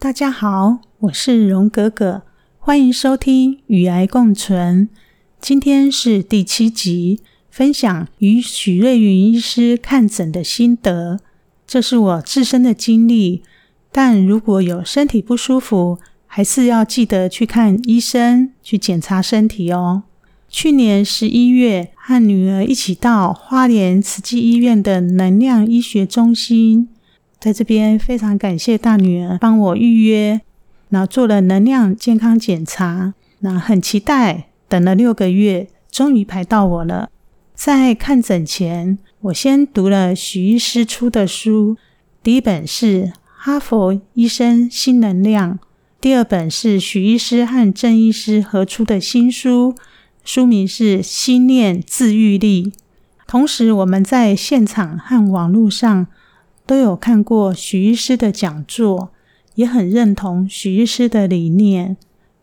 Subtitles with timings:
[0.00, 2.22] 大家好，我是荣格格，
[2.58, 4.88] 欢迎收听《与癌共存》。
[5.42, 11.20] 今天是第七集，分享与许瑞云医师看诊的心得。
[11.66, 13.42] 这是我自身的经历，
[13.92, 20.04] 但如果有身体不舒服，还是要记得去看医生，去检查身体哦。
[20.48, 26.88] 去年十一月，和女儿一起到花莲慈济医院的能量医学中心。
[27.40, 30.42] 在这边非常感谢大女儿帮我预约，
[30.90, 37.08] 然后做了能量健康检查，那很期待，等了六个月，终于排到我了。
[37.54, 41.78] 在看诊前，我先读了许医师出的书，
[42.22, 43.04] 第一本是
[43.38, 45.54] 《哈佛医生新能量》，
[45.98, 49.74] 第二本是许医师和郑医师合出的新书，
[50.22, 52.64] 书名是《心念自愈力》。
[53.26, 56.06] 同时，我们在现场和网络上。
[56.70, 59.10] 都有看过许医师的讲座，
[59.56, 61.96] 也很认同许医师的理念。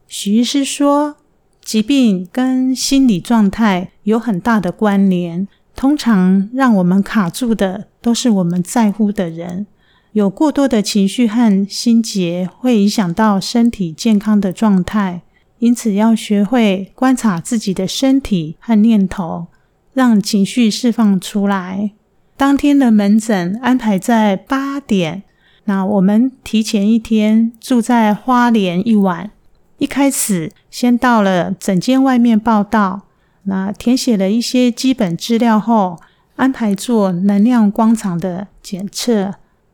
[0.06, 1.16] 许医师说，
[1.62, 5.48] 疾病跟心理状态有很大的关联。
[5.78, 9.66] 通常让我们卡住的，都是我们在乎的人。
[10.12, 15.22] 有过多的情绪和心结，会影响到身体健康的状态。
[15.60, 19.48] 因此，要学会观察自己的身体和念头，
[19.94, 21.92] 让情绪释放出来。
[22.38, 25.24] 当天的门诊安排在八点，
[25.66, 29.32] 那我们提前一天住在花莲一晚。
[29.80, 33.02] 一开始先到了诊间外面报到，
[33.46, 36.00] 那填写了一些基本资料后，
[36.36, 39.34] 安排做能量光场的检测，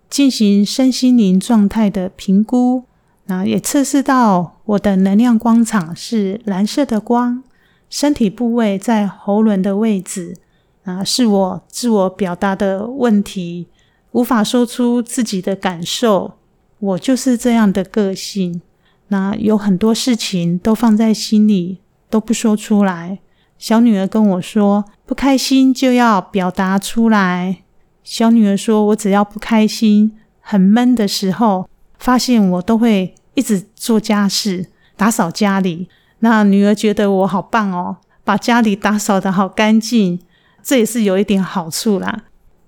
[0.09, 2.86] 进行身心灵状态的评估。
[3.25, 7.44] 那也测试到我的能量光场是蓝色的光，
[7.89, 10.38] 身体部位在喉轮的位置。
[10.83, 13.67] 啊，是我自我表达的问题，
[14.11, 16.33] 无法说出自己的感受。
[16.79, 18.61] 我就是这样的个性。
[19.07, 23.19] 那有很多事情都放在心里，都不说出来。
[23.57, 27.63] 小女儿跟我说，不开心就要表达出来。
[28.03, 35.88] 小女儿说，我只要不开心、很闷的时候，发现我都会一直做家事，打扫家里。
[36.19, 40.19] 那女儿觉得我好棒哦，把家里打扫的好干净。
[40.63, 42.24] 这也是有一点好处啦。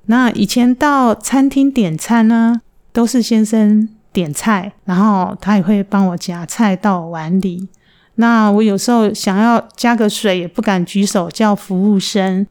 [0.07, 2.61] 那以前到餐厅点餐呢，
[2.91, 7.67] 都是先生点菜，然后他也会帮我夹菜到碗里。
[8.15, 12.45] 那我有时候想要加个水，也不敢举手叫服务生。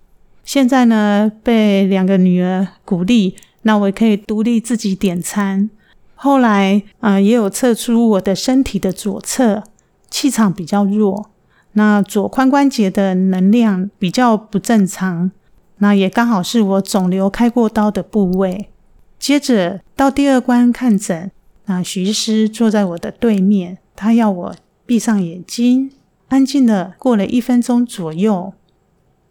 [0.45, 5.71] 现在呢，被两个女儿鼓励，那我可以独立自己点餐。
[6.17, 9.63] 后来啊，也有测出我的身体的左侧
[10.11, 11.31] 气场比较弱。
[11.75, 15.31] 那左髋关节的能量比较不正常，
[15.79, 18.71] 那也刚好是我肿瘤开过刀的部位。
[19.19, 21.31] 接着到第二关看诊，
[21.67, 24.55] 那徐医师坐在我的对面，他要我
[24.87, 25.91] 闭上眼睛，
[26.29, 28.53] 安静的过了一分钟左右。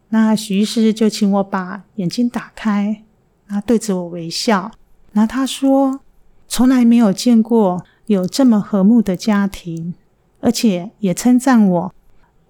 [0.09, 3.03] 那徐医师就请我把眼睛打开，
[3.47, 4.71] 他对着我微笑。
[5.13, 6.01] 那他说，
[6.47, 9.93] 从来没有见过有这么和睦的家庭，
[10.41, 11.93] 而且也称赞我。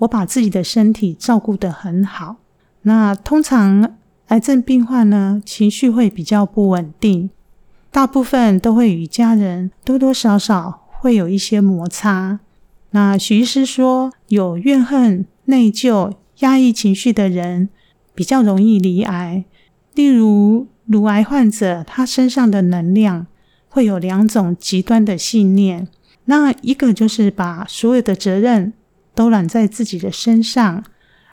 [0.03, 2.37] 我把自己的身体照顾得很好。
[2.83, 3.95] 那通常
[4.27, 7.29] 癌症病患呢，情绪会比较不稳定，
[7.91, 12.39] 大部分都会与家人多多少少会有一些摩擦。
[12.91, 17.69] 那徐医师说，有怨恨、内疚、压抑情绪的人
[18.13, 19.45] 比较容易罹癌。
[19.95, 23.27] 例如，乳癌患者，他身上的能量
[23.69, 25.87] 会有两种极端的信念。
[26.25, 28.73] 那一个就是把所有的责任。
[29.15, 30.83] 都揽在自己的身上。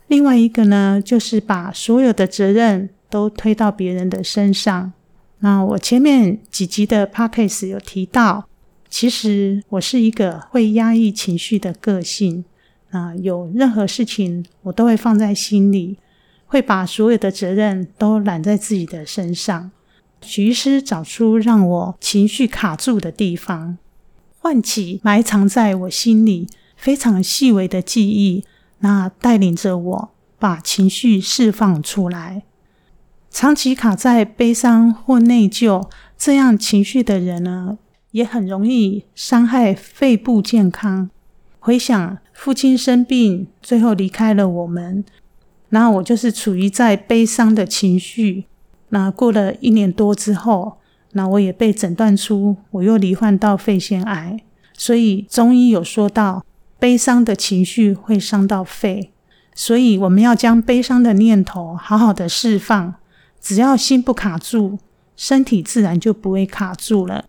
[0.07, 4.91] 另外一个呢，就是把所有的责任都推到别人的身上。
[5.39, 8.47] 那我前面几集的 podcast 有提到，
[8.89, 12.43] 其实我是一个会压抑情绪的个性。
[12.91, 15.97] 啊，有任何事情我都会放在心里，
[16.45, 19.71] 会把所有的责任都揽在自己的身上。
[20.21, 23.77] 徐医师找出让我情绪卡住的地方，
[24.39, 26.49] 唤起埋藏在我心里。
[26.81, 28.43] 非常细微的记忆，
[28.79, 32.41] 那带领着我把情绪释放出来。
[33.29, 35.87] 长期卡在悲伤或内疚
[36.17, 37.77] 这样情绪的人呢，
[38.09, 41.11] 也很容易伤害肺部健康。
[41.59, 45.05] 回想父亲生病，最后离开了我们，
[45.69, 48.45] 然后我就是处于在悲伤的情绪。
[48.89, 50.79] 那过了一年多之后，
[51.11, 54.39] 那我也被诊断出我又罹患到肺腺癌。
[54.73, 56.43] 所以中医有说到。
[56.81, 59.11] 悲伤的情绪会伤到肺，
[59.53, 62.95] 所以我们要将悲伤的念头好好的释放。
[63.39, 64.79] 只要心不卡住，
[65.15, 67.25] 身体自然就不会卡住了。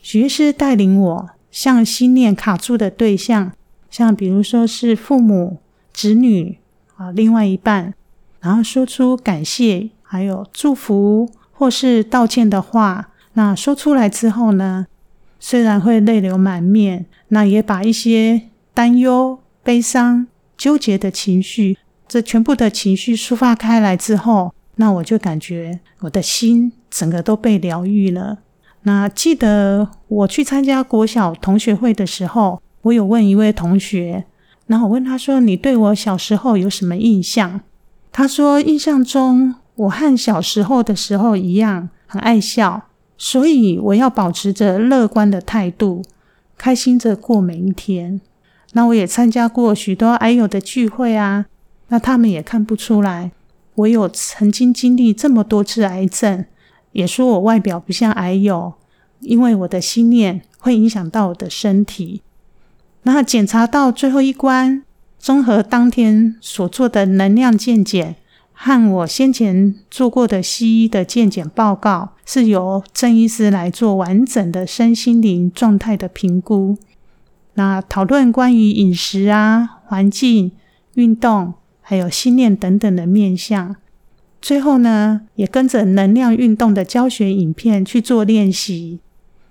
[0.00, 3.50] 许医师带领我向心念卡住的对象，
[3.90, 5.58] 像比如说是父母、
[5.92, 6.58] 子女
[6.94, 7.92] 啊，另外一半，
[8.38, 13.08] 然后说出感谢、还有祝福或是道歉的话。
[13.32, 14.86] 那说出来之后呢，
[15.40, 18.42] 虽然会泪流满面，那也把一些
[18.74, 20.26] 担忧、悲伤、
[20.56, 21.76] 纠结的情绪，
[22.08, 28.38] 这全部的情绪抒发开来之后，那我就感觉我的心整个都被疗愈了。
[28.82, 34.24] 那记得我去参加国小同学会的时候，我有问一位同学，
[34.66, 37.60] 然后我问他说：“你对我小时候有什么印象？”
[38.10, 42.88] 他说：“印象中我和小时候的时候一样，很爱笑，
[43.18, 46.02] 所以我要保持着乐观的态度，
[46.56, 48.20] 开心着过每一天。”
[48.72, 51.46] 那我也参加过许多癌友的聚会啊，
[51.88, 53.32] 那他们也看不出来
[53.74, 56.44] 我有曾经经历这么多次癌症。
[56.92, 58.74] 也说我外表不像癌友，
[59.20, 62.20] 因为我的心念会影响到我的身体。
[63.04, 64.82] 那检查到最后一关，
[65.16, 68.16] 综合当天所做的能量健检
[68.52, 76.76] 和我先前做过的西医的健检报告，是由郑医师来做完整的身心灵状态的评估。
[77.60, 80.52] 那讨论关于饮食啊、环境、
[80.94, 81.52] 运动，
[81.82, 83.76] 还有心念等等的面向。
[84.40, 89.00] 最后呢，也跟着能量运动的教学影片去做练习。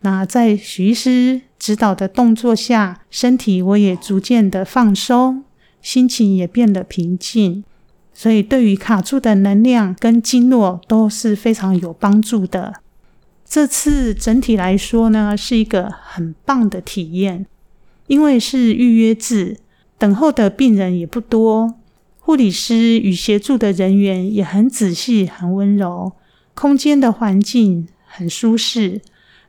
[0.01, 5.43] 那在徐师指导的动作下，身体我也逐渐的放松，
[5.79, 7.63] 心情也变得平静。
[8.11, 12.81] 所以对于卡住的能量跟经络都是非常有帮助的。
[13.45, 17.45] 这次整体来说呢，是一个很棒的体验，
[18.09, 19.57] 因为是预约制，
[19.99, 21.75] 等候的病人也不多。
[22.17, 26.13] 护理师与协助的人员也很仔细、很温柔，
[26.55, 29.01] 空间的环境很舒适。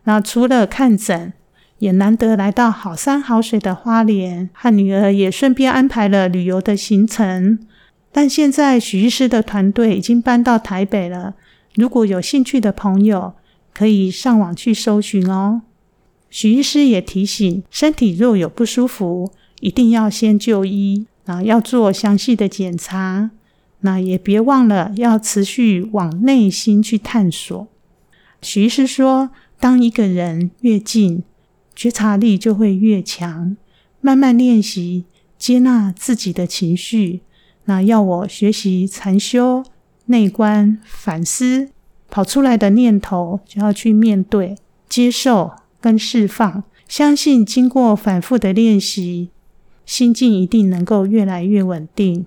[0.05, 1.33] 那除了看诊，
[1.79, 7.59] 也难得来到好山好水的花莲，和女儿也顺便安排了旅游的行程。
[8.13, 11.35] 但现在许医师的团队已经搬到台北了，
[11.75, 13.33] 如果有兴趣的朋友，
[13.73, 15.63] 可以上网去搜寻哦。
[16.31, 21.07] 许医师也提醒，身体若有不舒服，一定要先就医。
[21.27, 23.31] 啊，要做详细的检查，
[23.81, 27.69] 那也别忘了要持续往内心去探索。
[28.43, 29.31] 许医师说，
[29.61, 31.23] 当一个人越近，
[31.77, 33.57] 觉察力就会越强。
[34.01, 35.05] 慢慢练习
[35.39, 37.21] 接纳自己的情绪，
[37.67, 39.63] 那要我学习禅修、
[40.07, 41.69] 内观、反思，
[42.09, 44.57] 跑出来的念头就要去面对、
[44.89, 46.65] 接受跟释放。
[46.89, 49.31] 相信经过反复的练习。
[49.87, 52.27] 心境一定能够越来越稳定。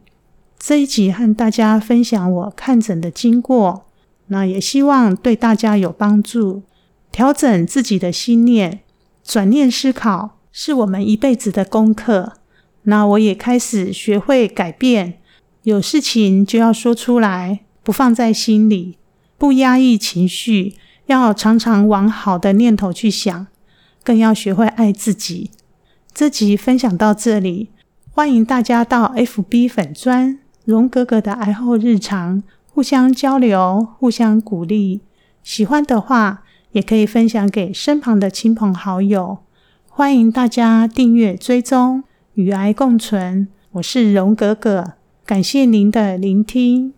[0.59, 3.85] 这一集和大家分享我看诊的经过，
[4.27, 6.63] 那也希望对大家有帮助。
[7.11, 8.79] 调整自己的心念，
[9.23, 12.33] 转念思考，是我们一辈子的功课。
[12.83, 15.19] 那我也开始学会改变，
[15.63, 18.97] 有事情就要说出来，不放在心里，
[19.37, 20.73] 不压抑情绪，
[21.07, 23.47] 要常常往好的念头去想，
[24.03, 25.51] 更要学会爱自己。
[26.13, 27.69] 这集分享到这里，
[28.11, 35.01] 欢迎大家到 FB 粉专荣哥哥的爱后日常互相交流、互相鼓励。
[35.43, 39.39] 喜欢的话，也可以分享给身旁的亲朋好友。
[39.87, 43.47] 欢迎大家订阅追踪，与癌共存。
[43.73, 44.93] 我是荣哥哥，
[45.25, 46.91] 感谢您的聆听。